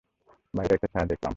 বাইরে 0.53 0.73
একটা 0.75 0.87
ছায়া 0.87 1.05
দেখলাম। 1.05 1.29